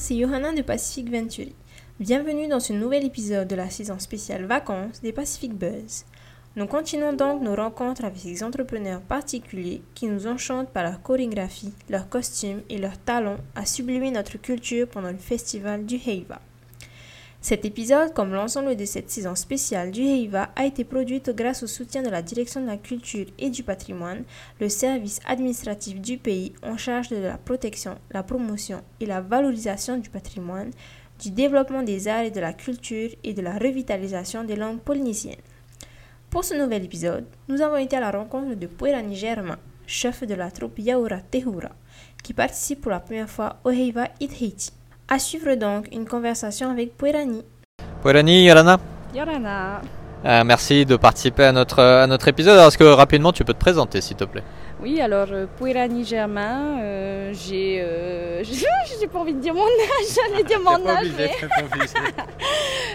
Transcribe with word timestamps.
c'est 0.00 0.18
Johanna 0.18 0.54
de 0.54 0.62
Pacific 0.62 1.10
Venturi. 1.10 1.54
Bienvenue 2.00 2.48
dans 2.48 2.58
ce 2.58 2.72
nouvel 2.72 3.04
épisode 3.04 3.46
de 3.46 3.54
la 3.54 3.68
saison 3.68 3.98
spéciale 3.98 4.46
vacances 4.46 5.02
des 5.02 5.12
Pacific 5.12 5.52
Buzz. 5.52 6.06
Nous 6.56 6.66
continuons 6.66 7.12
donc 7.12 7.42
nos 7.42 7.54
rencontres 7.54 8.06
avec 8.06 8.16
ces 8.16 8.42
entrepreneurs 8.42 9.02
particuliers 9.02 9.82
qui 9.94 10.06
nous 10.06 10.26
enchantent 10.26 10.70
par 10.70 10.84
leur 10.84 11.02
chorégraphie, 11.02 11.74
leurs 11.90 12.08
costumes 12.08 12.62
et 12.70 12.78
leur 12.78 12.96
talent 12.96 13.36
à 13.54 13.66
sublimer 13.66 14.10
notre 14.10 14.38
culture 14.38 14.88
pendant 14.88 15.12
le 15.12 15.18
festival 15.18 15.84
du 15.84 15.96
Heiva. 15.96 16.40
Cet 17.42 17.64
épisode, 17.64 18.12
comme 18.12 18.34
l'ensemble 18.34 18.76
de 18.76 18.84
cette 18.84 19.10
saison 19.10 19.34
spéciale 19.34 19.90
du 19.92 20.02
Heiva, 20.02 20.50
a 20.56 20.66
été 20.66 20.84
produit 20.84 21.22
grâce 21.28 21.62
au 21.62 21.66
soutien 21.66 22.02
de 22.02 22.10
la 22.10 22.20
Direction 22.20 22.60
de 22.60 22.66
la 22.66 22.76
Culture 22.76 23.24
et 23.38 23.48
du 23.48 23.62
Patrimoine, 23.62 24.24
le 24.60 24.68
service 24.68 25.20
administratif 25.26 26.02
du 26.02 26.18
pays 26.18 26.52
en 26.62 26.76
charge 26.76 27.08
de 27.08 27.16
la 27.16 27.38
protection, 27.38 27.96
la 28.10 28.22
promotion 28.22 28.82
et 29.00 29.06
la 29.06 29.22
valorisation 29.22 29.96
du 29.96 30.10
patrimoine, 30.10 30.70
du 31.18 31.30
développement 31.30 31.82
des 31.82 32.08
arts 32.08 32.24
et 32.24 32.30
de 32.30 32.40
la 32.40 32.52
culture 32.52 33.08
et 33.24 33.32
de 33.32 33.40
la 33.40 33.56
revitalisation 33.56 34.44
des 34.44 34.56
langues 34.56 34.80
polynésiennes. 34.80 35.36
Pour 36.28 36.44
ce 36.44 36.52
nouvel 36.52 36.84
épisode, 36.84 37.24
nous 37.48 37.62
avons 37.62 37.78
été 37.78 37.96
à 37.96 38.00
la 38.00 38.10
rencontre 38.10 38.54
de 38.54 38.66
Puerani 38.66 39.16
Germain, 39.16 39.58
chef 39.86 40.24
de 40.24 40.34
la 40.34 40.50
troupe 40.50 40.78
Yaura 40.78 41.20
Tehura, 41.30 41.70
qui 42.22 42.34
participe 42.34 42.82
pour 42.82 42.90
la 42.90 43.00
première 43.00 43.30
fois 43.30 43.60
au 43.64 43.70
Heiva 43.70 44.08
It 44.20 44.30
Haiti. 44.42 44.72
À 45.12 45.18
suivre 45.18 45.56
donc 45.56 45.88
une 45.90 46.06
conversation 46.06 46.70
avec 46.70 46.96
Puerani. 46.96 47.42
Puerani, 48.00 48.44
Yorana 48.44 48.78
Yorana. 49.12 49.80
Euh, 50.24 50.44
merci 50.44 50.86
de 50.86 50.94
participer 50.94 51.46
à 51.46 51.52
notre, 51.52 51.82
à 51.82 52.06
notre 52.06 52.28
épisode. 52.28 52.56
Est-ce 52.60 52.78
que 52.78 52.84
rapidement 52.84 53.32
tu 53.32 53.42
peux 53.44 53.52
te 53.52 53.58
présenter 53.58 54.00
s'il 54.02 54.16
te 54.16 54.22
plaît? 54.22 54.44
Oui, 54.80 55.00
alors 55.00 55.26
euh, 55.32 55.46
Puerani 55.58 56.04
Germain, 56.04 56.78
euh, 56.80 57.32
j'ai. 57.34 57.80
Euh, 57.82 58.44
j'ai 59.00 59.06
pas 59.08 59.18
envie 59.18 59.34
de 59.34 59.40
dire 59.40 59.52
mon 59.52 59.62
âge, 59.62 60.14
j'allais 60.30 60.44
dire 60.44 60.60
mon 60.60 60.88
âge. 60.88 61.08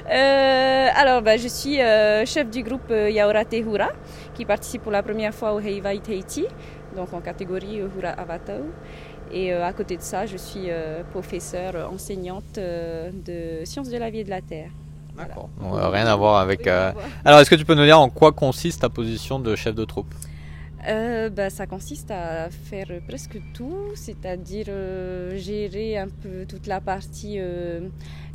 Euh, 0.08 0.88
alors, 0.96 1.24
bah, 1.24 1.36
je 1.36 1.48
suis 1.48 1.82
euh, 1.82 2.26
chef 2.26 2.48
du 2.52 2.62
groupe 2.62 2.92
euh, 2.92 3.10
Yaora 3.10 3.44
Tehura 3.44 3.90
qui 4.36 4.46
participe 4.46 4.84
pour 4.84 4.92
la 4.92 5.02
première 5.02 5.34
fois 5.34 5.54
au 5.54 5.60
Heiva 5.60 5.96
It 5.96 6.08
Haiti, 6.08 6.46
donc 6.96 7.12
en 7.12 7.22
catégorie 7.22 7.78
Hura 7.80 8.10
Avatau. 8.10 8.66
Et 9.32 9.54
euh, 9.54 9.66
à 9.66 9.74
côté 9.74 9.98
de 9.98 10.02
ça, 10.02 10.26
je 10.26 10.38
suis 10.38 10.70
euh, 10.70 11.04
professeure 11.12 11.76
euh, 11.76 11.88
enseignante 11.88 12.58
euh, 12.58 13.10
de 13.26 13.66
sciences 13.66 13.90
de 13.90 13.98
la 13.98 14.10
vie 14.10 14.20
et 14.20 14.24
de 14.24 14.30
la 14.30 14.42
terre. 14.42 14.70
Voilà. 15.14 15.30
D'accord. 15.30 15.50
Bon, 15.60 15.78
euh, 15.78 15.90
rien 15.90 16.08
à 16.08 16.16
voir 16.16 16.38
avec. 16.38 16.68
Euh. 16.68 16.92
Alors, 17.24 17.40
est-ce 17.40 17.50
que 17.50 17.56
tu 17.56 17.66
peux 17.66 17.76
nous 17.76 17.86
dire 17.86 18.00
en 18.00 18.10
quoi 18.10 18.32
consiste 18.32 18.82
ta 18.82 18.90
position 18.90 19.40
de 19.40 19.56
chef 19.56 19.74
de 19.74 19.86
troupe? 19.86 20.14
Euh, 20.88 21.30
bah, 21.30 21.50
ça 21.50 21.66
consiste 21.66 22.12
à 22.12 22.50
faire 22.50 22.88
presque 23.08 23.40
tout, 23.54 23.76
c'est-à-dire 23.96 24.68
euh, 24.70 25.36
gérer 25.38 25.98
un 25.98 26.08
peu 26.08 26.46
toute 26.48 26.68
la 26.68 26.80
partie 26.80 27.38
euh, 27.40 27.80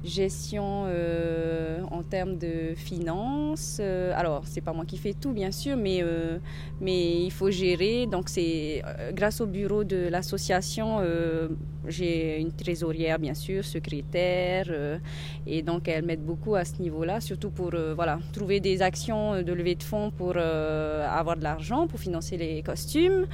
gestion 0.04 0.84
euh, 0.86 1.82
en 1.90 2.02
termes 2.02 2.36
de 2.38 2.74
finances. 2.74 3.78
Euh, 3.80 4.12
alors, 4.16 4.42
c'est 4.46 4.60
pas 4.60 4.72
moi 4.72 4.84
qui 4.84 4.96
fais 4.96 5.14
tout, 5.14 5.32
bien 5.32 5.50
sûr, 5.50 5.76
mais, 5.76 6.00
euh, 6.02 6.38
mais 6.80 7.24
il 7.24 7.30
faut 7.30 7.50
gérer. 7.50 8.06
Donc, 8.06 8.28
c'est 8.28 8.82
euh, 8.84 9.12
grâce 9.12 9.40
au 9.40 9.46
bureau 9.46 9.84
de 9.84 10.08
l'association, 10.08 10.98
euh, 11.00 11.48
j'ai 11.86 12.40
une 12.40 12.52
trésorière, 12.52 13.18
bien 13.18 13.34
sûr, 13.34 13.64
secrétaire, 13.64 14.66
euh, 14.70 14.98
et 15.46 15.62
donc 15.62 15.88
elle 15.88 16.04
m'aide 16.04 16.24
beaucoup 16.24 16.54
à 16.54 16.64
ce 16.64 16.80
niveau-là, 16.80 17.20
surtout 17.20 17.50
pour 17.50 17.72
voilà, 17.94 18.18
trouver 18.32 18.60
des 18.60 18.82
actions 18.82 19.42
de 19.42 19.52
levée 19.52 19.74
de 19.74 19.82
fonds 19.82 20.10
pour 20.10 20.36
avoir 20.36 21.36
de 21.36 21.42
l'argent, 21.42 21.86
pour 21.86 21.98
financer 21.98 22.36
les 22.36 22.62
costumes. 22.62 23.26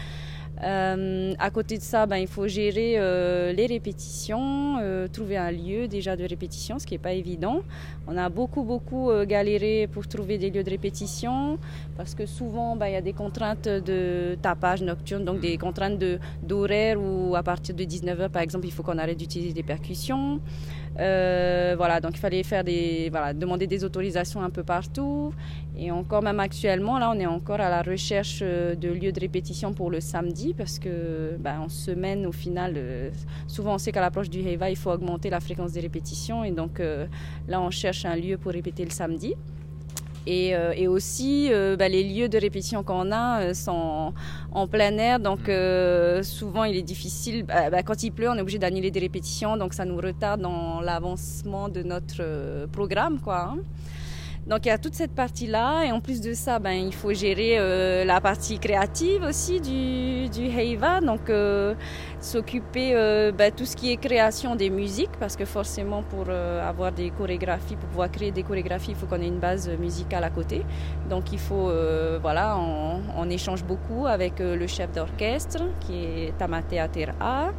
Euh, 0.63 1.35
à 1.39 1.51
côté 1.51 1.77
de 1.77 1.83
ça, 1.83 2.07
ben, 2.07 2.17
il 2.17 2.27
faut 2.27 2.49
gérer 2.49 2.95
euh, 2.97 3.53
les 3.53 3.67
répétitions, 3.67 4.79
euh, 4.81 5.07
trouver 5.07 5.37
un 5.37 5.51
lieu 5.51 5.87
déjà 5.87 6.17
de 6.17 6.25
répétition, 6.25 6.79
ce 6.79 6.87
qui 6.87 6.95
n'est 6.95 6.99
pas 6.99 7.13
évident. 7.13 7.61
On 8.07 8.17
a 8.17 8.29
beaucoup, 8.29 8.63
beaucoup 8.63 9.11
galéré 9.27 9.89
pour 9.93 10.07
trouver 10.09 10.39
des 10.39 10.51
lieux 10.51 10.63
de 10.65 10.71
répétition 10.71 11.59
parce 11.97 12.15
que 12.15 12.25
souvent, 12.25 12.77
ben, 12.77 12.87
il 12.87 12.93
y 12.93 12.97
a 12.97 13.01
des 13.03 13.13
contraintes 13.13 13.69
de 13.69 14.37
tapage 14.41 14.83
nocturne, 14.83 15.25
donc 15.25 15.41
des 15.41 15.59
contraintes 15.59 15.99
de- 15.99 16.19
d'horaire 16.43 16.99
où 17.01 17.35
à 17.37 17.43
partir 17.43 17.75
de 17.75 17.85
19h, 17.85 18.29
par 18.31 18.43
exemple, 18.43 18.67
il 18.67 18.73
faut 18.73 18.83
qu'on 18.83 18.99
arrête 18.99 19.19
d'utiliser 19.19 19.53
des 19.53 19.63
percussions. 19.63 20.41
Euh, 20.99 21.75
voilà, 21.77 22.01
donc 22.01 22.13
il 22.15 22.21
fallait 22.21 22.43
faire 22.43 22.65
des, 22.65 23.09
voilà, 23.11 23.35
demander 23.35 23.67
des 23.67 23.85
autorisations 23.85 24.43
un 24.43 24.51
peu 24.51 24.63
partout. 24.63 25.33
Et 25.77 25.91
encore 25.91 26.23
même 26.23 26.41
actuellement, 26.41 26.99
là, 26.99 27.11
on 27.15 27.19
est 27.19 27.27
encore 27.27 27.61
à 27.61 27.69
la 27.69 27.83
recherche 27.83 28.41
euh, 28.43 28.75
de 28.75 28.89
lieux 28.89 29.13
de 29.13 29.21
répétition 29.21 29.75
pour 29.75 29.91
le 29.91 30.01
samedi 30.01 30.55
parce 30.55 30.79
que 30.79 31.37
ben, 31.39 31.61
en 31.61 31.69
semaine, 31.69 32.27
au 32.27 32.33
final, 32.33 32.75
euh, 32.77 33.11
souvent 33.47 33.75
on 33.75 33.79
sait 33.79 33.93
qu'à 33.93 34.01
l'approche 34.01 34.31
du 34.31 34.41
Heiva, 34.41 34.71
il 34.71 34.77
faut 34.77 34.91
augmenter 34.91 35.29
la 35.29 35.41
fréquence 35.41 35.73
des 35.73 35.81
répétitions. 35.81 36.45
Et 36.45 36.51
donc 36.51 36.81
là, 37.49 37.61
on 37.61 37.71
cherche 37.71 38.05
un 38.05 38.17
lieu 38.17 38.39
pour 38.39 38.53
répéter 38.53 38.85
le 38.85 38.91
samedi. 38.91 39.35
Et, 40.27 40.57
euh, 40.57 40.73
et 40.77 40.89
aussi, 40.89 41.49
euh, 41.53 41.77
ben, 41.77 41.91
les 41.91 42.03
lieux 42.03 42.29
de 42.29 42.39
répétition 42.39 42.83
qu'on 42.83 43.13
a 43.13 43.43
euh, 43.43 43.55
sont 43.55 44.13
en 44.53 44.67
plein 44.67 44.97
air, 44.99 45.21
donc 45.21 45.49
euh, 45.49 46.23
souvent 46.23 46.65
il 46.65 46.77
est 46.77 46.83
difficile. 46.83 47.45
bah, 47.45 47.71
bah, 47.71 47.83
quand 47.85 48.03
il 48.03 48.11
pleut, 48.11 48.29
on 48.29 48.35
est 48.35 48.41
obligé 48.41 48.59
d'annuler 48.59 48.91
des 48.91 49.01
répétitions, 49.01 49.57
donc 49.57 49.73
ça 49.73 49.85
nous 49.85 49.97
retarde 49.97 50.41
dans 50.41 50.81
l'avancement 50.81 51.69
de 51.69 51.83
notre 51.83 52.67
programme, 52.73 53.21
quoi. 53.21 53.53
hein. 53.53 53.59
Donc 54.47 54.65
il 54.65 54.69
y 54.69 54.71
a 54.71 54.79
toute 54.79 54.95
cette 54.95 55.11
partie-là, 55.11 55.85
et 55.87 55.91
en 55.91 56.01
plus 56.01 56.21
de 56.21 56.33
ça, 56.33 56.61
ben, 56.61 56.71
il 56.71 56.95
faut 56.95 57.13
gérer 57.13 57.59
euh, 57.59 58.05
la 58.05 58.21
partie 58.21 58.61
créative 58.61 59.25
aussi 59.25 59.61
du, 59.61 60.29
du 60.29 60.47
Heiva, 60.47 61.01
donc 61.01 61.29
euh, 61.31 61.75
s'occuper 62.21 62.93
euh, 62.95 63.33
ben, 63.33 63.51
tout 63.51 63.65
ce 63.65 63.75
qui 63.75 63.91
est 63.91 63.97
création 63.97 64.55
des 64.55 64.71
musiques, 64.71 65.11
parce 65.19 65.35
que 65.35 65.45
forcément 65.45 66.05
pour 66.05 66.27
euh, 66.29 66.67
avoir 66.67 66.93
des 66.93 67.11
chorégraphies, 67.11 67.75
pour 67.75 67.89
pouvoir 67.89 68.09
créer 68.09 68.31
des 68.31 68.45
chorégraphies, 68.45 68.93
il 68.93 68.97
faut 68.97 69.07
qu'on 69.07 69.21
ait 69.21 69.27
une 69.27 69.41
base 69.41 69.69
musicale 69.81 70.23
à 70.23 70.31
côté. 70.31 70.63
Donc 71.11 71.33
il 71.33 71.41
faut, 71.41 71.69
euh, 71.69 72.21
voilà, 72.23 72.57
on, 72.57 73.01
on 73.17 73.29
échange 73.29 73.65
beaucoup 73.65 74.07
avec 74.07 74.41
euh, 74.41 74.55
le 74.55 74.69
chef 74.69 74.93
d'orchestre, 74.93 75.65
qui 75.81 76.05
est 76.05 76.39
Tamatea 76.39 76.87
Ter'a, 76.87 77.53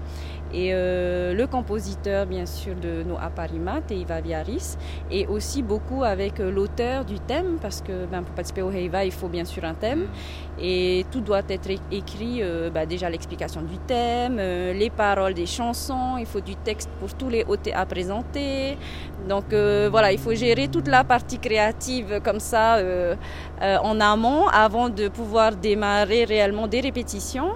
et 0.53 0.69
euh, 0.73 1.33
le 1.33 1.47
compositeur, 1.47 2.25
bien 2.25 2.45
sûr, 2.45 2.75
de 2.75 3.03
nos 3.03 3.17
Aparima, 3.17 3.81
Teiva 3.81 4.21
Viaris, 4.21 4.77
et 5.11 5.27
aussi 5.27 5.61
beaucoup 5.61 6.03
avec 6.03 6.39
euh, 6.39 6.51
l'auteur 6.51 7.05
du 7.05 7.19
thème, 7.19 7.57
parce 7.61 7.81
que 7.81 8.05
ben, 8.05 8.23
pour 8.23 8.33
participer 8.35 8.61
au 8.61 8.71
Heiva, 8.71 9.05
il 9.05 9.11
faut 9.11 9.27
bien 9.27 9.45
sûr 9.45 9.63
un 9.65 9.73
thème, 9.73 10.07
et 10.59 11.05
tout 11.11 11.21
doit 11.21 11.43
être 11.49 11.69
écrit, 11.91 12.41
euh, 12.41 12.69
ben, 12.69 12.87
déjà 12.87 13.09
l'explication 13.09 13.61
du 13.61 13.77
thème, 13.87 14.37
euh, 14.39 14.73
les 14.73 14.89
paroles 14.89 15.33
des 15.33 15.45
chansons, 15.45 16.17
il 16.17 16.25
faut 16.25 16.41
du 16.41 16.55
texte 16.55 16.89
pour 16.99 17.13
tous 17.13 17.29
les 17.29 17.43
OT 17.47 17.71
à 17.73 17.85
présenter, 17.85 18.77
donc 19.27 19.51
euh, 19.51 19.89
voilà, 19.91 20.11
il 20.11 20.19
faut 20.19 20.33
gérer 20.33 20.67
toute 20.67 20.87
la 20.87 21.03
partie 21.03 21.39
créative 21.39 22.21
comme 22.23 22.39
ça 22.39 22.77
euh, 22.77 23.15
euh, 23.61 23.77
en 23.79 23.99
amont, 23.99 24.47
avant 24.47 24.89
de 24.89 25.07
pouvoir 25.09 25.55
démarrer 25.55 26.23
réellement 26.23 26.67
des 26.67 26.79
répétitions. 26.79 27.51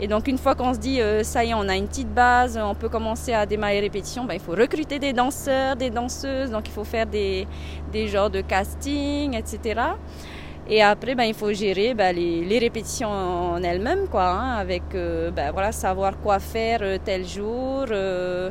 Et 0.00 0.08
donc 0.08 0.26
une 0.26 0.38
fois 0.38 0.54
qu'on 0.54 0.74
se 0.74 0.78
dit 0.78 1.00
euh, 1.00 1.22
ça 1.22 1.44
y 1.44 1.50
est, 1.50 1.54
on 1.54 1.68
a 1.68 1.76
une 1.76 1.86
petite 1.86 2.12
base, 2.12 2.58
on 2.62 2.74
peut 2.74 2.88
commencer 2.88 3.32
à 3.32 3.46
démarrer 3.46 3.74
les 3.74 3.80
répétitions, 3.80 4.24
ben, 4.24 4.34
il 4.34 4.40
faut 4.40 4.52
recruter 4.52 4.98
des 4.98 5.12
danseurs, 5.12 5.76
des 5.76 5.90
danseuses, 5.90 6.50
donc 6.50 6.66
il 6.68 6.72
faut 6.72 6.84
faire 6.84 7.06
des, 7.06 7.46
des 7.92 8.08
genres 8.08 8.30
de 8.30 8.40
casting, 8.40 9.34
etc. 9.34 9.80
Et 10.68 10.82
après, 10.82 11.14
ben, 11.14 11.24
il 11.24 11.34
faut 11.34 11.52
gérer 11.52 11.94
ben, 11.94 12.14
les, 12.14 12.44
les 12.44 12.58
répétitions 12.58 13.08
en 13.08 13.62
elles-mêmes, 13.62 14.08
quoi, 14.10 14.24
hein, 14.30 14.56
avec 14.56 14.82
euh, 14.94 15.30
ben, 15.30 15.52
voilà, 15.52 15.72
savoir 15.72 16.18
quoi 16.20 16.38
faire 16.40 16.80
euh, 16.82 16.98
tel 17.04 17.24
jour. 17.26 17.84
euh, 17.90 18.50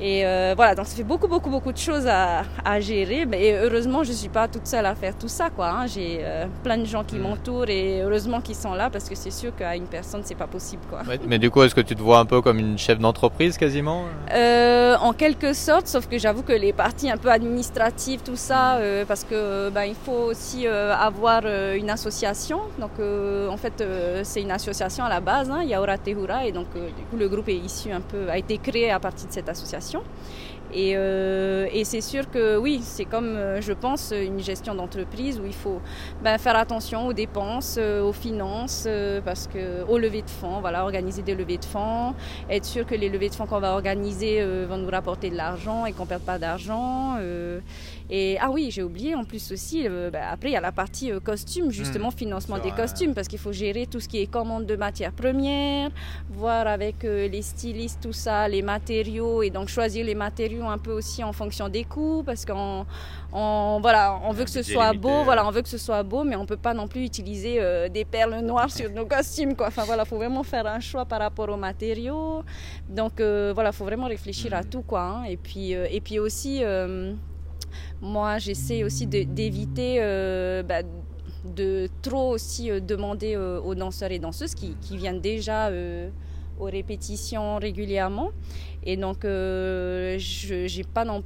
et 0.00 0.24
euh, 0.26 0.54
voilà, 0.56 0.74
donc 0.74 0.86
ça 0.86 0.96
fait 0.96 1.02
beaucoup, 1.04 1.28
beaucoup, 1.28 1.50
beaucoup 1.50 1.72
de 1.72 1.78
choses 1.78 2.06
à, 2.06 2.42
à 2.64 2.80
gérer. 2.80 3.26
Et 3.32 3.54
heureusement, 3.54 4.02
je 4.02 4.10
ne 4.10 4.14
suis 4.16 4.28
pas 4.28 4.48
toute 4.48 4.66
seule 4.66 4.86
à 4.86 4.94
faire 4.94 5.16
tout 5.18 5.28
ça. 5.28 5.50
quoi. 5.50 5.68
hein. 5.70 5.86
J'ai 5.86 6.20
euh, 6.22 6.46
plein 6.64 6.78
de 6.78 6.84
gens 6.86 7.04
qui 7.04 7.16
m'entourent 7.18 7.68
et 7.68 8.00
heureusement 8.02 8.40
qu'ils 8.40 8.54
sont 8.56 8.74
là 8.74 8.88
parce 8.90 9.08
que 9.08 9.14
c'est 9.14 9.30
sûr 9.30 9.54
qu'à 9.54 9.76
une 9.76 9.86
personne, 9.86 10.22
c'est 10.24 10.34
pas 10.34 10.46
possible. 10.46 10.82
quoi. 10.88 11.00
Ouais, 11.06 11.18
Mais 11.26 11.38
du 11.38 11.50
coup, 11.50 11.62
est-ce 11.62 11.74
que 11.74 11.80
tu 11.82 11.94
te 11.94 12.02
vois 12.02 12.18
un 12.18 12.24
peu 12.24 12.40
comme 12.40 12.58
une 12.58 12.78
chef 12.78 12.98
d'entreprise 12.98 13.58
quasiment 13.58 14.04
Euh, 14.32 14.96
en 15.00 15.12
quelque 15.12 15.52
sorte, 15.52 15.86
sauf 15.86 16.06
que 16.08 16.18
j'avoue 16.18 16.42
que 16.42 16.52
les 16.52 16.72
parties 16.72 17.10
un 17.10 17.16
peu 17.16 17.30
administratives, 17.30 18.22
tout 18.22 18.36
ça, 18.36 18.78
parce 19.06 19.24
que 19.24 19.68
ben, 19.70 19.84
il 19.84 19.94
faut 19.94 20.22
aussi 20.32 20.66
avoir 20.66 21.42
une 21.74 21.90
association. 21.90 22.60
Donc 22.78 22.92
en 23.50 23.56
fait, 23.56 23.84
c'est 24.22 24.40
une 24.42 24.50
association 24.50 25.04
à 25.04 25.08
la 25.08 25.20
base, 25.20 25.50
hein, 25.50 25.62
Yaora 25.62 25.98
Tehura, 25.98 26.46
et 26.46 26.52
donc 26.52 26.66
du 26.74 27.04
coup 27.10 27.16
le 27.18 27.28
groupe 27.28 27.48
est 27.48 27.56
issu 27.56 27.92
un 27.92 28.00
peu, 28.00 28.28
a 28.30 28.38
été 28.38 28.58
créé 28.58 28.90
à 28.90 28.98
partir 29.00 29.28
de 29.28 29.32
cette 29.32 29.48
association. 29.48 29.89
Et, 30.72 30.92
euh, 30.94 31.66
et 31.72 31.84
c'est 31.84 32.00
sûr 32.00 32.30
que 32.30 32.56
oui, 32.56 32.80
c'est 32.82 33.04
comme, 33.04 33.36
euh, 33.36 33.60
je 33.60 33.72
pense, 33.72 34.12
une 34.12 34.40
gestion 34.40 34.74
d'entreprise 34.74 35.40
où 35.40 35.44
il 35.44 35.52
faut 35.52 35.80
ben, 36.22 36.38
faire 36.38 36.56
attention 36.56 37.08
aux 37.08 37.12
dépenses, 37.12 37.76
euh, 37.78 38.02
aux 38.02 38.12
finances, 38.12 38.86
parce 39.24 39.48
que 39.48 39.82
aux 39.88 39.98
levées 39.98 40.22
de 40.22 40.30
fonds, 40.30 40.60
voilà, 40.60 40.84
organiser 40.84 41.22
des 41.22 41.34
levées 41.34 41.58
de 41.58 41.64
fonds, 41.64 42.14
être 42.48 42.64
sûr 42.64 42.86
que 42.86 42.94
les 42.94 43.08
levées 43.08 43.30
de 43.30 43.34
fonds 43.34 43.46
qu'on 43.46 43.60
va 43.60 43.72
organiser 43.72 44.44
vont 44.66 44.76
nous 44.76 44.90
rapporter 44.90 45.30
de 45.30 45.36
l'argent 45.36 45.86
et 45.86 45.92
qu'on 45.92 46.04
ne 46.04 46.08
perde 46.08 46.22
pas 46.22 46.38
d'argent. 46.38 47.16
Et 48.10 48.36
ah 48.40 48.50
oui, 48.50 48.70
j'ai 48.70 48.82
oublié 48.82 49.14
en 49.14 49.24
plus 49.24 49.52
aussi, 49.52 49.88
ben, 49.88 50.22
après 50.30 50.50
il 50.50 50.52
y 50.52 50.56
a 50.56 50.60
la 50.60 50.72
partie 50.72 51.12
costume, 51.22 51.70
justement, 51.70 52.08
hmm. 52.08 52.16
financement 52.16 52.58
des 52.58 52.72
costumes, 52.72 53.14
parce 53.14 53.28
qu'il 53.28 53.38
faut 53.38 53.52
gérer 53.52 53.86
tout 53.86 54.00
ce 54.00 54.08
qui 54.08 54.20
est 54.20 54.26
commande 54.26 54.66
de 54.66 54.76
matières 54.76 55.12
premières, 55.12 55.90
voir 56.30 56.66
avec 56.66 57.02
les 57.02 57.42
stylistes 57.42 58.00
tout 58.02 58.12
ça, 58.12 58.48
les 58.48 58.62
matériaux, 58.62 59.42
et 59.42 59.50
donc 59.50 59.68
choisir 59.68 60.04
les 60.04 60.14
matériaux 60.14 60.64
un 60.64 60.78
peu 60.78 60.92
aussi 60.92 61.22
en 61.22 61.32
fonction 61.32 61.68
des 61.68 61.84
coûts 61.84 62.22
parce 62.24 62.44
qu'on 62.44 62.84
voilà, 63.32 64.20
on 64.24 64.32
veut 64.32 64.44
que 64.44 64.50
ce 64.50 64.62
soit 64.62 64.92
beau, 64.92 65.24
voilà, 65.24 65.46
on 65.46 65.50
veut 65.50 65.62
que 65.62 65.68
ce 65.68 65.78
soit 65.78 66.02
beau, 66.02 66.24
mais 66.24 66.36
on 66.36 66.46
peut 66.46 66.56
pas 66.56 66.74
non 66.74 66.88
plus 66.88 67.04
utiliser 67.04 67.56
euh, 67.60 67.88
des 67.88 68.04
perles 68.04 68.40
noires 68.40 68.70
sur 68.70 68.90
nos 68.90 69.06
costumes, 69.06 69.54
quoi. 69.54 69.68
Enfin 69.68 69.84
voilà, 69.84 70.04
faut 70.04 70.16
vraiment 70.16 70.42
faire 70.42 70.66
un 70.66 70.80
choix 70.80 71.04
par 71.04 71.20
rapport 71.20 71.48
aux 71.48 71.56
matériaux. 71.56 72.42
Donc 72.88 73.20
euh, 73.20 73.52
voilà, 73.54 73.72
faut 73.72 73.84
vraiment 73.84 74.06
réfléchir 74.06 74.54
à 74.54 74.62
mm. 74.62 74.66
tout, 74.66 74.82
quoi. 74.82 75.02
Hein. 75.02 75.24
Et 75.24 75.36
puis 75.36 75.74
euh, 75.74 75.86
et 75.90 76.00
puis 76.00 76.18
aussi, 76.18 76.62
moi, 78.00 78.38
j'essaie 78.38 78.84
aussi 78.84 79.06
d'éviter. 79.06 79.98
Bah, 80.66 80.82
de 81.42 81.88
trop 82.02 82.34
aussi 82.34 82.68
demander 82.82 83.34
aux 83.34 83.74
danseurs 83.74 84.12
et 84.12 84.18
danseuses 84.18 84.54
qui, 84.54 84.76
viennent 84.96 85.22
déjà 85.22 85.70
aux 86.60 86.64
répétitions 86.66 87.56
régulièrement. 87.56 88.30
Et 88.84 88.96
donc, 88.96 89.24
euh, 89.24 90.18
je 90.18 90.76
n'ai 90.76 90.84
pas 90.84 91.04
non 91.04 91.22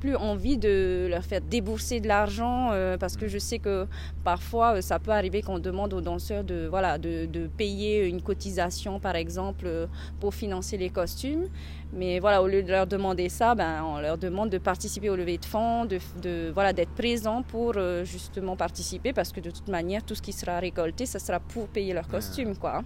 plus 0.00 0.16
envie 0.16 0.58
de 0.58 1.06
leur 1.08 1.24
faire 1.24 1.40
débourser 1.40 2.00
de 2.00 2.08
l'argent 2.08 2.70
euh, 2.72 2.96
parce 2.98 3.16
que 3.16 3.28
je 3.28 3.38
sais 3.38 3.60
que 3.60 3.86
parfois 4.24 4.76
euh, 4.76 4.80
ça 4.80 4.98
peut 4.98 5.12
arriver 5.12 5.42
qu'on 5.42 5.60
demande 5.60 5.94
aux 5.94 6.00
danseurs 6.00 6.42
de, 6.42 6.66
voilà, 6.68 6.98
de, 6.98 7.46
payer 7.56 8.04
une 8.06 8.20
cotisation 8.20 8.98
par 8.98 9.14
exemple 9.14 9.88
pour 10.18 10.34
financer 10.34 10.76
les 10.76 10.90
costumes. 10.90 11.46
Mais 11.92 12.18
voilà, 12.18 12.42
au 12.42 12.46
lieu 12.46 12.62
de 12.62 12.70
leur 12.70 12.86
demander 12.86 13.28
ça, 13.28 13.54
ben, 13.54 13.82
on 13.84 14.00
leur 14.00 14.18
demande 14.18 14.50
de 14.50 14.58
participer 14.58 15.08
au 15.08 15.16
lever 15.16 15.38
de 15.38 15.44
fonds, 15.44 15.84
de, 15.84 15.98
de 16.20 16.50
voilà, 16.52 16.72
d'être 16.72 16.90
présent 16.94 17.42
pour 17.42 17.74
justement 18.04 18.56
participer 18.56 19.12
parce 19.12 19.32
que 19.32 19.40
de 19.40 19.50
toute 19.50 19.68
manière, 19.68 20.02
tout 20.04 20.14
ce 20.14 20.22
qui 20.22 20.32
sera 20.32 20.58
récolté, 20.58 21.06
ça 21.06 21.18
sera 21.18 21.40
pour 21.40 21.68
payer 21.68 21.94
leurs 21.94 22.08
costumes. 22.08 22.56
Quoi. 22.56 22.82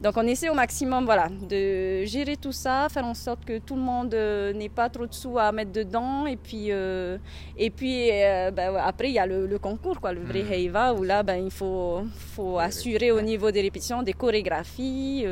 Donc 0.00 0.16
on 0.16 0.26
essaie 0.26 0.48
au 0.48 0.54
maximum 0.54 1.04
voilà, 1.04 1.28
de 1.28 2.04
gérer 2.04 2.36
tout 2.36 2.52
ça, 2.52 2.86
faire 2.88 3.04
en 3.04 3.14
sorte 3.14 3.44
que 3.44 3.58
tout 3.58 3.74
le 3.74 3.82
monde 3.82 4.14
euh, 4.14 4.52
n'ait 4.52 4.68
pas 4.68 4.88
trop 4.88 5.06
de 5.06 5.12
sous 5.12 5.38
à 5.38 5.50
mettre 5.50 5.72
dedans. 5.72 6.26
Et 6.26 6.36
puis, 6.36 6.70
euh, 6.70 7.18
et 7.56 7.70
puis 7.70 8.08
euh, 8.12 8.50
ben, 8.52 8.76
après, 8.76 9.08
il 9.08 9.14
y 9.14 9.18
a 9.18 9.26
le, 9.26 9.58
concours, 9.58 10.00
quoi, 10.00 10.12
le 10.12 10.22
vrai 10.22 10.44
mm. 10.44 10.52
Heiva, 10.52 10.94
où 10.94 11.02
là, 11.02 11.22
ben, 11.24 11.36
il 11.44 11.50
faut, 11.50 12.02
faut 12.16 12.58
assurer 12.58 13.10
au 13.10 13.20
niveau 13.20 13.50
des 13.50 13.60
répétitions 13.60 14.02
des 14.02 14.12
chorégraphies, 14.12 15.26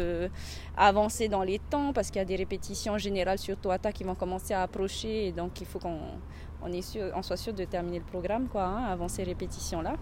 avancer 0.76 1.28
dans 1.28 1.42
les 1.42 1.58
temps, 1.58 1.92
parce 1.92 2.08
qu'il 2.08 2.18
y 2.18 2.22
a 2.22 2.26
des 2.26 2.36
répétitions 2.36 2.98
générales 2.98 3.38
sur 3.38 3.56
Toata 3.56 3.92
qui 3.92 4.04
vont 4.04 4.14
commencer 4.14 4.54
à 4.54 4.62
approcher. 4.62 5.28
Et 5.28 5.32
donc 5.32 5.60
il 5.60 5.66
faut 5.66 5.78
qu'on 5.78 5.98
on, 6.62 6.70
on 7.14 7.22
soit 7.22 7.36
sûr 7.36 7.52
de 7.52 7.64
terminer 7.64 7.98
le 7.98 8.04
programme 8.04 8.46
quoi, 8.48 8.64
hein, 8.64 8.84
avant 8.90 9.08
ces 9.08 9.24
répétitions-là. 9.24 9.94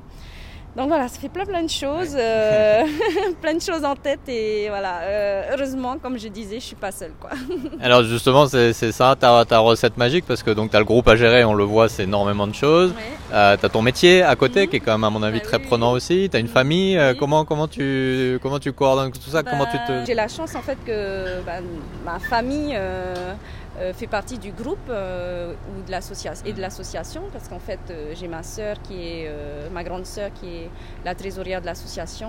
Donc 0.76 0.88
voilà, 0.88 1.06
ça 1.06 1.20
fait 1.20 1.28
plein 1.28 1.44
plein 1.44 1.62
de 1.62 1.70
choses, 1.70 2.16
euh, 2.18 2.82
plein 3.40 3.54
de 3.54 3.60
choses 3.60 3.84
en 3.84 3.94
tête 3.94 4.28
et 4.28 4.68
voilà. 4.68 5.02
Euh, 5.02 5.42
heureusement, 5.52 5.98
comme 5.98 6.18
je 6.18 6.26
disais, 6.26 6.56
je 6.56 6.64
suis 6.64 6.76
pas 6.76 6.90
seule 6.90 7.12
quoi. 7.20 7.30
Alors 7.80 8.02
justement, 8.02 8.46
c'est 8.46 8.72
ça 8.72 9.14
ta, 9.14 9.44
ta 9.44 9.60
recette 9.60 9.96
magique 9.96 10.24
parce 10.26 10.42
que 10.42 10.50
donc 10.50 10.70
tu 10.70 10.76
as 10.76 10.80
le 10.80 10.84
groupe 10.84 11.06
à 11.06 11.14
gérer, 11.14 11.44
on 11.44 11.54
le 11.54 11.62
voit, 11.62 11.88
c'est 11.88 12.02
énormément 12.02 12.48
de 12.48 12.54
choses. 12.54 12.92
Euh, 13.34 13.56
tu 13.56 13.66
as 13.66 13.68
ton 13.68 13.82
métier 13.82 14.22
à 14.22 14.36
côté 14.36 14.62
mhm. 14.62 14.68
qui 14.68 14.76
est 14.76 14.80
quand 14.80 14.92
même 14.92 15.04
à 15.04 15.10
mon 15.10 15.22
avis 15.22 15.40
bah 15.40 15.44
très 15.44 15.58
prenant 15.58 15.92
aussi. 15.92 16.28
Tu 16.30 16.36
as 16.36 16.40
une 16.40 16.48
famille, 16.48 16.98
comment 17.18 17.44
comment 17.44 17.68
tu 17.68 18.38
comment 18.42 18.58
tu 18.58 18.72
coordonnes 18.72 19.10
tout 19.10 19.30
ça? 19.30 19.42
Comment 19.42 19.66
tu 19.66 19.78
te 19.78 19.92
bah, 19.92 20.04
J'ai 20.06 20.14
la 20.14 20.28
chance 20.28 20.54
en 20.54 20.62
fait 20.62 20.78
que 20.86 21.42
bah, 21.44 21.60
ma 22.04 22.18
famille 22.18 22.76
euh, 23.80 23.92
fait 23.92 24.06
partie 24.06 24.38
du 24.38 24.52
groupe 24.52 24.88
euh, 24.88 25.52
ou 25.68 25.82
de 25.84 25.90
l'association 25.90 26.46
et 26.46 26.52
de 26.52 26.60
l'association 26.60 27.22
parce 27.32 27.48
qu'en 27.48 27.58
fait 27.58 27.80
euh, 27.90 28.14
j'ai 28.14 28.28
ma 28.28 28.44
sœur 28.44 28.80
qui 28.82 28.94
est 29.02 29.30
ma 29.72 29.82
grande 29.82 30.06
sœur 30.06 30.30
qui 30.32 30.46
est 30.46 30.70
la 31.04 31.16
trésorière 31.16 31.60
de 31.60 31.66
l'association. 31.66 32.28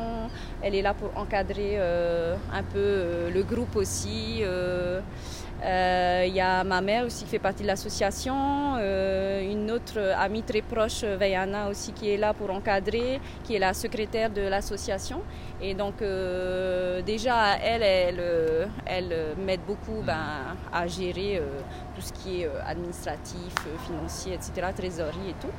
Elle 0.63 0.73
est 0.73 0.81
là 0.81 0.95
pour 0.95 1.15
encadrer 1.15 1.77
un 1.77 2.63
peu 2.73 3.29
le 3.33 3.43
groupe 3.43 3.75
aussi. 3.75 4.41
Il 5.61 5.67
euh, 5.67 6.25
y 6.27 6.41
a 6.41 6.63
ma 6.63 6.81
mère 6.81 7.05
aussi 7.05 7.23
qui 7.23 7.31
fait 7.31 7.39
partie 7.39 7.63
de 7.63 7.67
l'association, 7.67 8.75
euh, 8.77 9.41
une 9.49 9.71
autre 9.71 9.99
amie 10.17 10.43
très 10.43 10.61
proche, 10.61 11.03
Veyana 11.03 11.69
aussi, 11.69 11.93
qui 11.93 12.09
est 12.09 12.17
là 12.17 12.33
pour 12.33 12.51
encadrer, 12.51 13.21
qui 13.43 13.55
est 13.55 13.59
la 13.59 13.73
secrétaire 13.73 14.29
de 14.29 14.41
l'association. 14.41 15.21
Et 15.61 15.73
donc 15.73 16.01
euh, 16.01 17.01
déjà, 17.01 17.57
elle, 17.63 17.83
elle, 17.83 18.69
elle 18.85 19.15
m'aide 19.45 19.61
beaucoup 19.65 20.01
ben, 20.05 20.57
à 20.73 20.87
gérer 20.87 21.41
tout 21.95 22.01
ce 22.01 22.11
qui 22.11 22.41
est 22.41 22.49
administratif, 22.67 23.53
financier, 23.87 24.33
etc., 24.33 24.67
trésorerie 24.75 25.29
et 25.29 25.35
tout. 25.41 25.53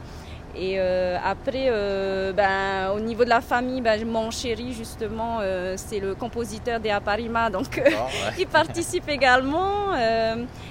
Et 0.59 0.77
euh, 0.79 1.19
après, 1.23 1.67
euh, 1.69 2.33
ben, 2.33 2.91
au 2.97 3.01
niveau 3.01 3.25
de 3.25 3.29
la 3.29 3.43
famille, 3.43 3.83
ben, 3.83 4.03
mon 4.07 4.31
chéri, 4.31 4.73
justement, 4.73 5.39
euh, 5.41 5.75
c'est 5.77 6.01
le 6.01 6.15
compositeur 6.15 6.81
des 6.81 6.89
Aparima, 6.89 7.51
donc 7.51 7.83
il 8.39 8.47
participe 8.47 9.09
également. 9.09 9.95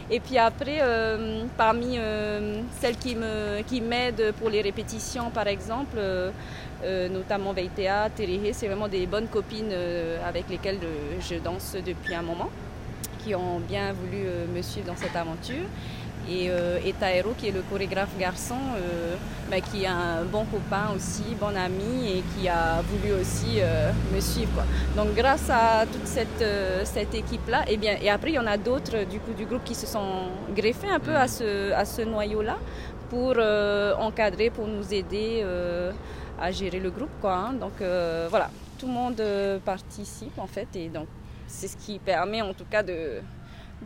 et 0.10 0.20
puis 0.20 0.38
après, 0.38 0.80
parmi 1.58 2.00
celles 2.80 2.98
qui 2.98 3.16
m'aident 3.16 4.26
qui 4.28 4.32
pour 4.40 4.50
les 4.50 4.62
répétitions, 4.62 5.30
par 5.30 5.48
exemple, 5.48 5.98
notamment 7.12 7.54
Veitea, 7.54 8.10
Terehe, 8.16 8.54
c'est 8.54 8.68
vraiment 8.68 8.88
des 8.88 9.06
bonnes 9.06 9.28
copines 9.28 9.74
avec 10.28 10.50
lesquelles 10.50 10.80
je 11.20 11.36
danse 11.36 11.76
depuis 11.86 12.16
un 12.16 12.24
moment, 12.24 12.50
qui 13.24 13.36
ont 13.36 13.60
bien 13.60 13.94
voulu 13.94 14.26
me 14.54 14.62
suivre 14.62 14.88
dans 14.88 14.96
cette 14.96 15.16
aventure 15.16 15.66
et, 16.30 16.50
euh, 16.50 16.80
Taero 17.00 17.34
qui 17.38 17.48
est 17.48 17.52
le 17.52 17.62
chorégraphe 17.62 18.18
garçon 18.18 18.56
euh, 18.78 19.16
bah, 19.50 19.60
qui 19.62 19.84
est 19.84 19.88
un 19.88 20.24
bon 20.24 20.46
copain 20.46 20.92
aussi, 20.96 21.36
bon 21.40 21.56
ami 21.56 22.10
et 22.10 22.24
qui 22.34 22.48
a 22.48 22.82
voulu 22.82 23.14
aussi 23.14 23.60
euh, 23.60 23.92
me 24.14 24.20
suivre. 24.20 24.64
Donc 24.96 25.14
grâce 25.14 25.50
à 25.50 25.86
toute 25.86 26.08
cette, 26.08 26.42
euh, 26.42 26.82
cette 26.84 27.14
équipe-là, 27.14 27.64
et, 27.68 27.74
eh 27.74 27.78
bien, 27.78 27.98
et 28.02 28.10
après 28.10 28.32
il 28.32 28.36
y 28.36 28.40
en 28.40 28.48
a 28.48 28.58
d'autres 28.58 29.06
du, 29.10 29.20
coup, 29.20 29.34
du 29.34 29.46
groupe 29.46 29.64
qui 29.64 29.76
se 29.76 29.86
sont 29.86 30.30
greffés 30.56 30.90
un 30.90 31.00
peu 31.00 31.16
à 31.16 31.28
ce, 31.28 31.72
à 31.74 31.86
ce 31.86 32.02
noyau-là 32.02 32.58
pour 33.10 33.38
encadrer, 34.00 34.50
pour 34.50 34.68
nous 34.68 34.94
aider 34.94 35.46
à 36.42 36.52
gérer 36.52 36.80
le 36.80 36.90
groupe. 36.90 37.12
Quoi, 37.22 37.34
hein. 37.34 37.54
Donc 37.54 37.74
voilà, 38.30 38.50
tout 38.80 38.88
le 38.88 38.94
monde 38.94 39.22
participe 39.64 40.38
en 40.40 40.48
fait 40.48 40.68
et 40.76 40.90
donc 40.90 41.08
c'est 41.48 41.68
ce 41.68 41.78
qui 41.78 42.00
permet 42.00 42.42
en 42.42 42.54
tout 42.54 42.66
cas 42.70 42.82
de 42.82 43.22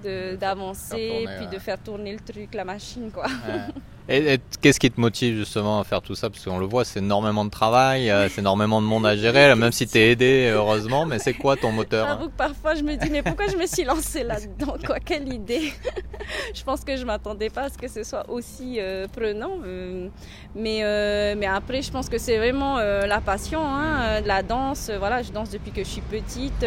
d'avancer, 0.03 1.27
puis 1.38 1.47
de 1.47 1.59
faire 1.59 1.77
tourner 1.77 2.13
le 2.13 2.19
truc, 2.19 2.53
la 2.53 2.65
machine, 2.65 3.12
quoi. 3.12 3.25
Et, 4.12 4.39
qu'est-ce 4.59 4.80
qui 4.80 4.89
te 4.89 5.00
motive 5.00 5.38
justement 5.38 5.80
à 5.80 5.83
faire 5.83 6.01
tout 6.01 6.15
ça? 6.15 6.31
Parce 6.31 6.44
qu'on 6.44 6.57
le 6.57 6.65
voit, 6.65 6.83
c'est 6.83 6.97
énormément 6.97 7.45
de 7.45 7.51
travail, 7.51 8.09
euh, 8.09 8.27
c'est 8.27 8.41
énormément 8.41 8.81
de 8.81 8.88
monde 8.88 9.06
à 9.06 9.15
gérer, 9.15 9.53
même 9.53 9.71
si 9.71 9.86
tu 9.86 10.00
es 10.00 10.12
aidé, 10.12 10.50
heureusement, 10.51 11.05
mais 11.05 11.19
c'est 11.19 11.36
quoi 11.36 11.55
ton 11.55 11.72
moteur 11.72 12.08
J'avoue 12.08 12.29
que 12.29 12.36
parfois 12.36 12.74
je 12.74 12.81
me 12.81 12.96
dis, 12.96 13.12
mais 13.12 13.22
pourquoi 13.22 13.46
je 13.48 13.55
me 13.55 13.67
suis 13.67 13.84
lancée 13.84 14.24
là-dedans 14.24 14.77
quoi? 14.84 15.00
Quelle 15.00 15.31
idée! 15.31 15.72
Je 16.53 16.63
pense 16.63 16.84
que 16.84 16.96
je 16.96 17.05
m'attendais 17.05 17.50
pas 17.50 17.63
à 17.63 17.69
ce 17.69 17.77
que 17.77 17.88
ce 17.88 18.03
soit 18.03 18.27
aussi 18.29 18.77
euh, 18.79 19.08
prenant, 19.08 19.58
euh, 19.65 20.08
mais, 20.55 20.81
mais 21.36 21.46
après, 21.46 21.81
je 21.81 21.91
pense 21.91 22.10
que 22.10 22.17
c'est 22.17 22.38
vraiment 22.38 22.77
la 22.77 23.22
passion 23.22 23.62
hein, 23.63 24.22
la 24.22 24.43
danse. 24.43 24.91
Voilà, 24.98 25.22
je 25.22 25.31
danse 25.31 25.50
depuis 25.50 25.72
que 25.72 25.84
je 25.84 25.89
suis 25.89 26.01
petite 26.01 26.65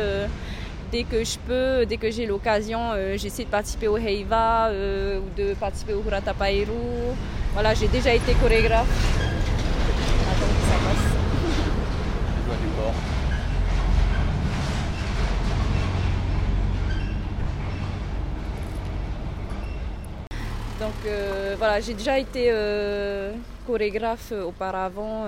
dès 0.93 1.05
que 1.05 1.25
je 1.25 1.39
peux, 1.39 1.87
dès 1.87 1.97
que 1.97 2.11
j'ai 2.11 2.27
l'occasion, 2.27 2.93
euh, 2.93 3.17
j'essaie 3.17 3.45
de 3.45 3.49
participer 3.49 3.89
au 3.89 3.97
Heiva 3.97 4.69
euh, 4.69 5.21
ou 5.21 5.41
de 5.41 5.55
participer 5.55 5.95
au 5.95 6.03
Hurata 6.07 6.35
Pairu. 6.35 7.17
Voilà, 7.55 7.73
j'ai 7.73 7.89
déjà 7.89 8.15
été 8.15 8.35
chorégraphe. 8.35 8.87
Attends 10.31 10.53
que 10.55 10.65
ça 10.69 10.77
passe. 10.85 11.09
Donc 20.81 21.07
euh, 21.07 21.55
voilà, 21.59 21.81
j'ai 21.81 21.95
déjà 21.95 22.19
été 22.19 22.53
chorégraphe 23.67 24.33
auparavant 24.33 25.27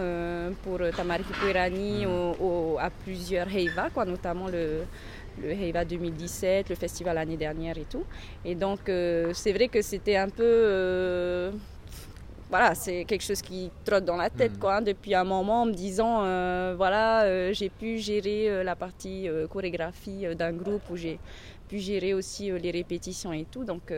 pour 0.64 0.80
Tamari 0.96 1.22
Fukuirani 1.22 2.04
mm. 2.04 2.78
à 2.80 2.90
plusieurs 2.90 3.48
Heiva, 3.54 3.88
quoi, 3.94 4.04
notamment 4.04 4.48
le, 4.48 4.82
le 5.42 5.50
Heiva 5.50 5.84
2017, 5.84 6.68
le 6.68 6.74
festival 6.74 7.14
l'année 7.16 7.36
dernière 7.36 7.76
et 7.78 7.84
tout. 7.84 8.04
Et 8.44 8.54
donc, 8.54 8.88
euh, 8.88 9.32
c'est 9.34 9.52
vrai 9.52 9.68
que 9.68 9.82
c'était 9.82 10.16
un 10.16 10.28
peu. 10.28 10.42
Euh, 10.42 11.50
voilà, 12.50 12.74
c'est 12.74 13.04
quelque 13.04 13.24
chose 13.24 13.42
qui 13.42 13.70
trotte 13.84 14.04
dans 14.04 14.16
la 14.16 14.30
tête 14.30 14.56
mm. 14.56 14.58
quoi, 14.58 14.76
hein, 14.76 14.82
depuis 14.82 15.14
un 15.14 15.24
moment 15.24 15.62
en 15.62 15.66
me 15.66 15.72
disant 15.72 16.20
euh, 16.22 16.74
voilà, 16.76 17.52
j'ai 17.52 17.68
pu 17.68 17.98
gérer 17.98 18.62
la 18.62 18.76
partie 18.76 19.28
chorégraphie 19.50 20.26
d'un 20.36 20.52
groupe 20.52 20.82
où 20.90 20.96
j'ai 20.96 21.18
pu 21.66 21.78
gérer 21.78 22.14
aussi 22.14 22.52
les 22.52 22.70
répétitions 22.70 23.32
et 23.32 23.46
tout. 23.50 23.64
Donc 23.64 23.92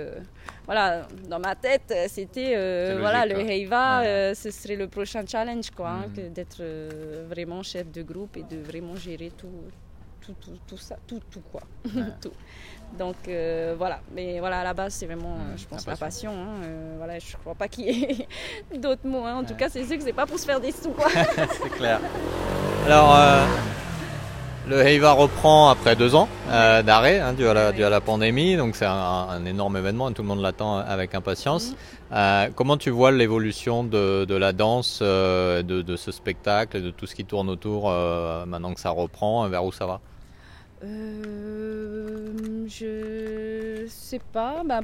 voilà, 0.64 1.06
dans 1.28 1.40
ma 1.40 1.54
tête, 1.54 1.92
c'était 2.08 2.54
voilà, 2.96 3.26
le 3.26 3.40
Heiva, 3.40 4.34
ce 4.34 4.50
serait 4.50 4.76
le 4.76 4.86
prochain 4.86 5.24
challenge 5.26 5.70
quoi, 5.72 5.90
hein, 5.90 6.06
mm. 6.08 6.32
d'être 6.32 6.62
vraiment 7.28 7.62
chef 7.62 7.90
de 7.92 8.02
groupe 8.02 8.38
et 8.38 8.44
de 8.44 8.62
vraiment 8.62 8.96
gérer 8.96 9.32
tout, 9.36 9.48
tout, 10.26 10.35
tout, 10.40 10.59
tout 10.66 10.76
ça, 10.76 10.97
tout, 11.06 11.21
tout 11.30 11.42
quoi. 11.52 11.62
tout. 12.21 12.33
Donc 12.99 13.16
euh, 13.28 13.75
voilà, 13.76 14.00
mais 14.14 14.40
voilà, 14.40 14.61
à 14.61 14.64
la 14.64 14.73
base, 14.73 14.95
c'est 14.95 15.06
vraiment, 15.06 15.37
mmh, 15.37 15.59
je 15.59 15.66
pense, 15.66 15.87
la 15.87 15.97
passion. 15.97 16.33
Hein. 16.33 16.64
Euh, 16.64 16.95
voilà, 16.97 17.18
je 17.18 17.37
crois 17.37 17.54
pas 17.54 17.68
qu'il 17.68 17.85
y 17.85 18.04
ait 18.04 18.26
d'autres 18.78 19.06
mots. 19.06 19.25
Hein. 19.25 19.37
En 19.37 19.45
tout 19.45 19.54
cas, 19.54 19.68
c'est 19.68 19.85
sûr 19.85 19.99
que 19.99 20.02
c'est 20.02 20.12
pas 20.12 20.26
pour 20.26 20.38
se 20.38 20.47
faire 20.47 20.61
des 20.61 20.73
sous. 20.73 20.95
c'est 21.62 21.71
clair. 21.71 22.00
Alors, 22.87 23.14
euh, 23.14 23.45
le 24.66 24.80
Heiva 24.80 25.12
reprend 25.12 25.68
après 25.68 25.95
deux 25.95 26.14
ans 26.14 26.28
d'arrêt 26.49 27.21
hein, 27.21 27.35
dû, 27.35 27.47
à 27.47 27.54
la, 27.54 27.73
dû 27.73 27.85
à 27.85 27.90
la 27.90 28.00
pandémie, 28.00 28.56
donc 28.56 28.76
c'est 28.76 28.87
un, 28.87 29.45
énorme 29.45 29.76
événement, 29.76 30.11
tout 30.12 30.23
le 30.23 30.28
monde 30.28 30.40
l'attend 30.40 30.78
avec 30.78 31.14
impatience. 31.14 31.75
Mmh. 32.11 32.52
comment 32.54 32.76
tu 32.76 32.90
vois 32.90 33.12
l'évolution 33.12 33.85
de, 33.85 34.25
de, 34.25 34.35
la 34.35 34.52
danse, 34.52 35.02
de, 35.02 35.62
de, 35.62 35.97
ce 35.97 36.11
spectacle, 36.11 36.83
de 36.83 36.90
tout 36.90 37.06
ce 37.06 37.14
qui 37.14 37.25
tourne 37.25 37.49
autour 37.50 37.90
maintenant 38.47 38.75
que 38.75 38.80
ça 38.80 38.90
reprend, 38.90 39.47
vers 39.49 39.64
où 39.64 39.71
ça 39.71 39.87
va? 39.87 40.00
Euh, 40.85 42.33
je 42.68 43.87
sais 43.88 44.21
pas. 44.33 44.62
Bah, 44.64 44.80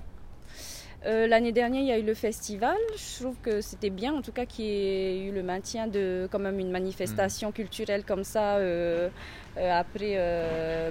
euh, 1.04 1.26
l'année 1.26 1.52
dernière, 1.52 1.80
il 1.82 1.88
y 1.88 1.92
a 1.92 1.98
eu 1.98 2.04
le 2.04 2.14
festival. 2.14 2.76
Je 2.96 3.22
trouve 3.22 3.36
que 3.42 3.60
c'était 3.60 3.90
bien, 3.90 4.14
en 4.14 4.22
tout 4.22 4.32
cas, 4.32 4.46
qu'il 4.46 4.64
y 4.64 4.68
ait 4.68 5.24
eu 5.24 5.32
le 5.32 5.42
maintien 5.42 5.86
de 5.86 6.28
quand 6.30 6.38
même 6.38 6.58
une 6.58 6.70
manifestation 6.70 7.50
mm. 7.50 7.52
culturelle 7.52 8.04
comme 8.04 8.24
ça 8.24 8.56
euh, 8.56 9.08
après, 9.56 10.16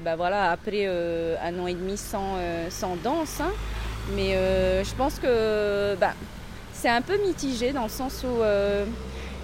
bah, 0.04 0.16
voilà, 0.16 0.52
après 0.52 0.86
un 0.86 1.60
an 1.60 1.68
et 1.68 1.74
demi 1.74 1.98
sans, 1.98 2.36
sans 2.70 2.96
danse. 2.98 3.40
Hein. 3.42 3.52
Mais 4.16 4.34
je 4.84 4.96
pense 4.96 5.18
que 5.20 5.96
bah, 5.96 6.14
c'est 6.74 6.90
un 6.90 7.02
peu 7.02 7.18
mitigé 7.26 7.72
dans 7.72 7.84
le 7.84 7.90
sens 7.90 8.24
où 8.24 8.42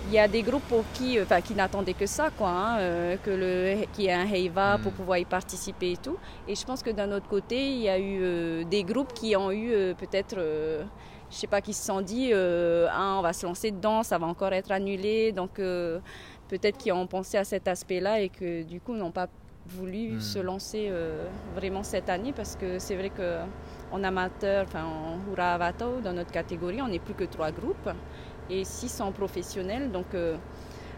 il 0.07 0.13
y 0.13 0.19
a 0.19 0.27
des 0.27 0.41
groupes 0.41 0.63
pour 0.69 0.83
qui, 0.93 1.17
euh, 1.17 1.23
enfin, 1.23 1.41
qui 1.41 1.53
n'attendaient 1.53 1.93
que 1.93 2.05
ça, 2.05 2.29
quoi, 2.29 2.49
hein, 2.49 2.79
euh, 2.79 3.17
que 3.17 3.29
le, 3.29 3.85
qu'il 3.93 4.05
y 4.05 4.07
ait 4.07 4.13
un 4.13 4.25
Heiva 4.25 4.77
pour 4.81 4.91
mm. 4.91 4.95
pouvoir 4.95 5.17
y 5.17 5.25
participer 5.25 5.91
et 5.91 5.97
tout. 5.97 6.17
Et 6.47 6.55
je 6.55 6.65
pense 6.65 6.81
que 6.81 6.89
d'un 6.89 7.11
autre 7.11 7.27
côté, 7.27 7.71
il 7.71 7.79
y 7.79 7.89
a 7.89 7.99
eu 7.99 8.19
euh, 8.21 8.63
des 8.63 8.83
groupes 8.83 9.13
qui 9.13 9.35
ont 9.35 9.51
eu 9.51 9.93
peut-être, 9.97 10.37
je 10.39 11.35
sais 11.35 11.47
pas, 11.47 11.61
qui 11.61 11.73
se 11.73 11.85
sont 11.85 12.01
dit, 12.01 12.31
ah, 12.33 13.15
on 13.17 13.21
va 13.21 13.33
se 13.33 13.45
lancer 13.45 13.71
dedans, 13.71 14.03
ça 14.03 14.17
va 14.17 14.27
encore 14.27 14.53
être 14.53 14.71
annulé, 14.71 15.31
donc 15.31 15.55
peut-être 15.55 16.77
qu'ils 16.77 16.93
ont 16.93 17.07
pensé 17.07 17.37
à 17.37 17.43
cet 17.43 17.67
aspect-là 17.67 18.21
et 18.21 18.29
que 18.29 18.63
du 18.63 18.79
coup 18.79 18.93
n'ont 18.93 19.11
pas 19.11 19.27
voulu 19.65 20.13
mm. 20.13 20.21
se 20.21 20.39
lancer 20.39 20.91
vraiment 21.55 21.83
cette 21.83 22.09
année 22.09 22.31
parce 22.33 22.55
que 22.55 22.79
c'est 22.79 22.95
vrai 22.95 23.09
que 23.09 23.39
en 23.91 24.03
amateur, 24.03 24.65
enfin 24.67 24.85
en 24.85 25.31
Hura 25.31 25.53
Avato, 25.53 25.99
dans 26.03 26.13
notre 26.13 26.31
catégorie, 26.31 26.81
on 26.81 26.87
n'est 26.87 26.99
plus 26.99 27.13
que 27.13 27.25
trois 27.25 27.51
groupes 27.51 27.89
et 28.49 28.63
600 28.63 29.11
professionnels. 29.11 29.91
Donc 29.91 30.05
euh, 30.13 30.35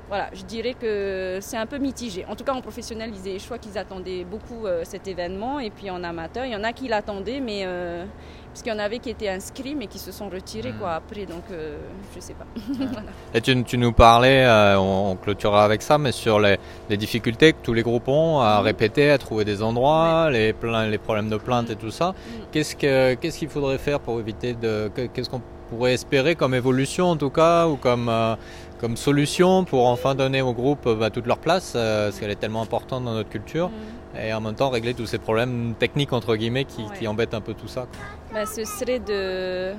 voilà, 0.08 0.30
je 0.34 0.44
dirais 0.44 0.74
que 0.74 1.38
c'est 1.42 1.58
un 1.58 1.68
peu 1.68 1.78
mitigé. 1.78 2.26
En 2.28 2.36
tout 2.36 2.44
cas, 2.44 2.54
en 2.54 2.62
professionnel, 2.62 3.12
ils, 3.14 3.40
je 3.40 3.46
crois 3.46 3.60
qu'ils 3.60 3.78
attendaient 3.78 4.24
beaucoup 4.24 4.66
euh, 4.66 4.82
cet 4.84 5.08
événement. 5.08 5.60
Et 5.60 5.70
puis 5.70 5.90
en 5.90 6.04
amateur, 6.04 6.46
il 6.46 6.52
y 6.52 6.56
en 6.56 6.64
a 6.64 6.74
qui 6.74 6.88
l'attendaient, 6.88 7.40
mais 7.40 7.62
euh, 7.66 8.06
parce 8.48 8.64
qu'il 8.64 8.74
y 8.74 8.76
en 8.76 8.80
avait 8.80 8.98
qui 8.98 9.12
étaient 9.12 9.30
inscrits, 9.30 9.76
mais 9.76 9.86
qui 9.86 10.00
se 10.00 10.12
sont 10.12 10.28
retirés 10.28 10.74
quoi, 10.80 10.94
hmm. 10.94 10.98
après. 10.98 11.26
Donc 11.28 11.44
je 11.50 12.16
ne 12.16 12.22
sais 12.22 12.34
pas. 12.34 12.48
Et 13.36 13.42
tu, 13.42 13.64
tu, 13.64 13.78
nous 13.78 13.92
parlais, 13.92 14.48
on, 14.80 15.16
clôturera 15.16 15.64
avec 15.64 15.84
ça, 15.84 16.00
mais 16.00 16.12
sur 16.12 16.40
les, 16.40 16.58
les, 16.90 16.98
difficultés 16.98 17.54
que 17.54 17.60
tous 17.62 17.74
les 17.74 17.84
groupes 17.84 18.08
ont 18.08 18.40
à 18.40 18.60
hmm. 18.62 18.64
répéter, 18.64 19.12
à 19.12 19.20
trouver 19.20 19.46
des 19.46 19.62
endroits, 19.62 20.32
les, 20.32 20.56
les 20.90 20.98
problèmes 20.98 21.30
de 21.30 21.38
plainte 21.38 21.70
et 21.70 21.76
hmm. 21.76 21.80
tout 21.80 21.92
ça. 21.92 22.16
Qu'est-ce 22.52 22.76
qu'il 22.76 23.32
ce 23.32 23.38
qu'il 23.38 23.50
faudrait 23.50 23.78
faire 23.78 24.00
pour 24.00 24.20
éviter 24.20 24.56
de. 24.56 24.90
Qu'est-ce 25.14 25.30
qu'on 25.30 25.42
pourrait 25.70 25.94
espérer 25.94 26.36
comme 26.36 26.54
évolution 26.54 27.06
en 27.08 27.16
tout 27.16 27.30
cas 27.30 27.68
ou 27.68 27.76
comme, 27.76 28.10
euh, 28.10 28.36
comme 28.80 28.98
solution 28.98 29.64
pour 29.64 29.88
enfin 29.88 30.16
donner 30.16 30.42
au 30.42 30.54
groupe 30.54 30.90
bah, 30.90 31.10
toute 31.10 31.28
leur 31.28 31.38
place 31.38 31.74
euh, 31.76 32.06
parce 32.06 32.20
qu'elle 32.20 32.32
est 32.32 32.36
tellement 32.36 32.62
importante 32.62 33.06
dans 33.06 33.14
notre 33.14 33.30
culture 33.30 33.70
mm. 33.70 34.18
et 34.20 34.34
en 34.34 34.42
même 34.42 34.56
temps 34.56 34.70
régler 34.70 34.94
tous 34.94 35.06
ces 35.06 35.20
problèmes 35.20 35.76
techniques 35.78 36.14
entre 36.14 36.36
guillemets 36.36 36.66
qui, 36.66 36.84
qui 36.98 37.08
embêtent 37.08 37.34
un 37.34 37.42
peu 37.42 37.54
tout 37.54 37.68
ça. 37.68 37.88
Bah, 38.34 38.46
ce 38.46 38.64
serait 38.66 39.00
de... 39.00 39.74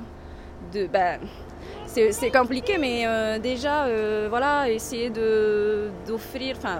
de 0.73 0.87
bah, 0.87 1.17
c'est 1.85 2.31
compliqué 2.31 2.77
mais 2.77 3.05
euh, 3.05 3.37
déjà 3.37 3.85
voilà 4.29 4.69
essayer 4.69 5.09
d'offrir, 5.09 6.55
enfin 6.57 6.79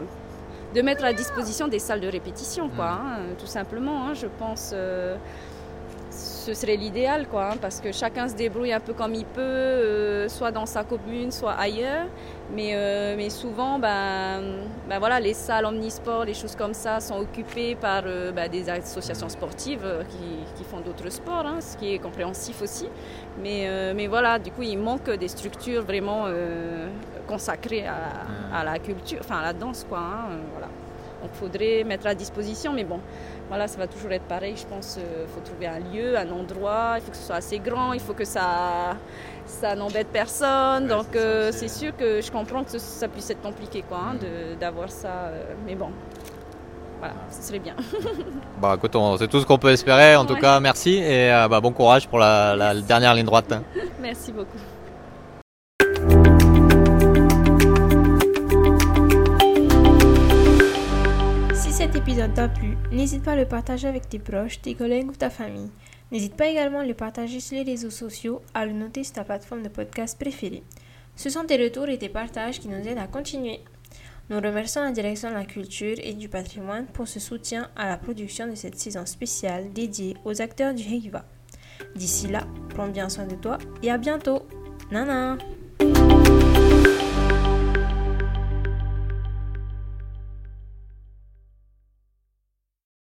de 0.73 0.81
mettre 0.81 1.03
à 1.03 1.11
disposition 1.11 1.67
des 1.67 1.79
salles 1.79 1.99
de 1.99 2.07
répétition 2.07 2.69
quoi, 2.69 2.91
mm. 2.91 3.05
hein, 3.05 3.17
tout 3.37 3.45
simplement 3.45 4.07
hein, 4.07 4.13
je 4.13 4.27
pense 4.39 4.73
ce 6.41 6.55
serait 6.55 6.75
l'idéal, 6.75 7.27
quoi, 7.27 7.51
hein, 7.51 7.57
parce 7.61 7.79
que 7.79 7.91
chacun 7.91 8.27
se 8.27 8.33
débrouille 8.35 8.73
un 8.73 8.79
peu 8.79 8.93
comme 8.93 9.13
il 9.13 9.25
peut, 9.25 9.41
euh, 9.41 10.27
soit 10.27 10.51
dans 10.51 10.65
sa 10.65 10.83
commune, 10.83 11.31
soit 11.31 11.53
ailleurs. 11.53 12.07
Mais, 12.53 12.71
euh, 12.73 13.15
mais 13.15 13.29
souvent, 13.29 13.77
ben, 13.77 14.41
ben, 14.89 14.99
voilà, 14.99 15.19
les 15.19 15.35
salles 15.35 15.65
omnisport, 15.65 16.25
les 16.25 16.33
choses 16.33 16.55
comme 16.55 16.73
ça, 16.73 16.99
sont 16.99 17.19
occupées 17.19 17.75
par 17.75 18.03
euh, 18.05 18.31
ben, 18.31 18.49
des 18.49 18.69
associations 18.69 19.29
sportives 19.29 19.85
qui, 20.09 20.57
qui 20.57 20.63
font 20.63 20.79
d'autres 20.81 21.09
sports, 21.11 21.45
hein, 21.45 21.61
ce 21.61 21.77
qui 21.77 21.93
est 21.93 21.99
compréhensif 21.99 22.61
aussi. 22.61 22.89
Mais, 23.41 23.93
mais 23.93 24.07
voilà, 24.07 24.39
du 24.39 24.51
coup, 24.51 24.63
il 24.63 24.77
manque 24.77 25.09
des 25.09 25.27
structures 25.27 25.83
vraiment 25.83 26.25
consacrées 27.27 27.85
à, 27.87 28.59
à, 28.59 28.63
la 28.63 28.79
culture, 28.79 29.19
enfin 29.21 29.37
à 29.37 29.43
la 29.43 29.53
danse, 29.53 29.85
quoi. 29.87 29.99
Hein, 29.99 30.37
voilà. 30.51 30.67
Donc, 31.21 31.29
il 31.33 31.37
faudrait 31.37 31.83
mettre 31.83 32.07
à 32.07 32.15
disposition, 32.15 32.73
mais 32.73 32.83
bon, 32.83 32.99
voilà, 33.49 33.67
ça 33.67 33.77
va 33.77 33.87
toujours 33.87 34.11
être 34.11 34.23
pareil. 34.23 34.55
Je 34.57 34.65
pense 34.65 34.95
qu'il 34.95 35.03
euh, 35.03 35.27
faut 35.27 35.41
trouver 35.41 35.67
un 35.67 35.79
lieu, 35.79 36.17
un 36.17 36.29
endroit. 36.31 36.95
Il 36.97 37.01
faut 37.01 37.11
que 37.11 37.17
ce 37.17 37.23
soit 37.23 37.35
assez 37.35 37.59
grand. 37.59 37.93
Il 37.93 37.99
faut 37.99 38.13
que 38.13 38.25
ça, 38.25 38.95
ça 39.45 39.75
n'embête 39.75 40.07
personne. 40.07 40.87
Donc, 40.87 41.15
euh, 41.15 41.51
c'est 41.51 41.67
sûr 41.67 41.95
que 41.95 42.21
je 42.21 42.31
comprends 42.31 42.63
que 42.63 42.77
ça 42.77 43.07
puisse 43.07 43.29
être 43.29 43.41
compliqué, 43.41 43.83
quoi, 43.87 43.99
hein, 43.99 44.15
mm. 44.15 44.59
d'avoir 44.59 44.89
ça. 44.89 45.09
Euh, 45.09 45.53
mais 45.65 45.75
bon, 45.75 45.89
voilà, 46.99 47.13
ce 47.29 47.43
serait 47.43 47.59
bien. 47.59 47.75
bah, 48.61 48.75
écoute, 48.77 48.95
c'est 49.19 49.27
tout 49.27 49.39
ce 49.39 49.45
qu'on 49.45 49.59
peut 49.59 49.71
espérer. 49.71 50.15
En 50.15 50.25
tout 50.25 50.35
cas, 50.35 50.59
merci 50.59 50.95
et 50.97 51.29
bah, 51.49 51.59
bon 51.61 51.71
courage 51.71 52.07
pour 52.07 52.19
la, 52.19 52.55
la 52.55 52.73
dernière 52.75 53.13
ligne 53.13 53.25
droite. 53.25 53.53
merci 54.01 54.31
beaucoup. 54.31 54.57
Épisode 62.11 62.33
t'a 62.33 62.49
plu, 62.49 62.77
n'hésite 62.91 63.23
pas 63.23 63.31
à 63.31 63.35
le 63.37 63.45
partager 63.45 63.87
avec 63.87 64.09
tes 64.09 64.19
proches, 64.19 64.61
tes 64.61 64.75
collègues 64.75 65.11
ou 65.11 65.15
ta 65.15 65.29
famille. 65.29 65.71
N'hésite 66.11 66.35
pas 66.35 66.47
également 66.47 66.79
à 66.79 66.85
le 66.85 66.93
partager 66.93 67.39
sur 67.39 67.55
les 67.55 67.63
réseaux 67.63 67.89
sociaux, 67.89 68.41
à 68.53 68.65
le 68.65 68.73
noter 68.73 69.05
sur 69.05 69.13
ta 69.13 69.23
plateforme 69.23 69.63
de 69.63 69.69
podcast 69.69 70.19
préférée. 70.19 70.61
Ce 71.15 71.29
sont 71.29 71.45
tes 71.45 71.55
retours 71.55 71.87
et 71.87 71.97
tes 71.97 72.09
partages 72.09 72.59
qui 72.59 72.67
nous 72.67 72.85
aident 72.85 72.97
à 72.97 73.07
continuer. 73.07 73.61
Nous 74.29 74.41
remercions 74.41 74.81
la 74.81 74.91
direction 74.91 75.29
de 75.29 75.35
la 75.35 75.45
culture 75.45 75.95
et 76.03 76.11
du 76.11 76.27
patrimoine 76.27 76.85
pour 76.87 77.07
ce 77.07 77.21
soutien 77.21 77.69
à 77.77 77.87
la 77.87 77.95
production 77.95 78.45
de 78.45 78.55
cette 78.55 78.77
saison 78.77 79.05
spéciale 79.05 79.71
dédiée 79.71 80.17
aux 80.25 80.41
acteurs 80.41 80.73
du 80.73 80.83
Heiva. 80.83 81.23
D'ici 81.95 82.27
là, 82.27 82.45
prends 82.71 82.89
bien 82.89 83.07
soin 83.07 83.25
de 83.25 83.35
toi 83.35 83.57
et 83.83 83.89
à 83.89 83.97
bientôt. 83.97 84.41
Nana 84.91 85.37